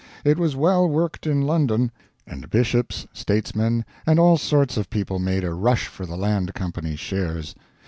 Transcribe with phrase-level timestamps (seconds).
[0.25, 1.91] It was well worked in London;
[2.25, 6.99] and bishops, statesmen, and all sorts of people made a rush for the land company's
[6.99, 7.53] shares.